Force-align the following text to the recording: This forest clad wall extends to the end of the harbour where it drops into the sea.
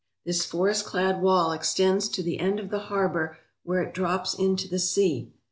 This 0.25 0.43
forest 0.47 0.83
clad 0.87 1.21
wall 1.21 1.51
extends 1.51 2.09
to 2.09 2.23
the 2.23 2.39
end 2.39 2.59
of 2.59 2.71
the 2.71 2.79
harbour 2.89 3.37
where 3.61 3.83
it 3.83 3.93
drops 3.93 4.33
into 4.33 4.67
the 4.67 4.79
sea. 4.79 5.31